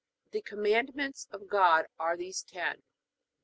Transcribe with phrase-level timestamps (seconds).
[0.31, 2.81] The Commandments of God are these ten.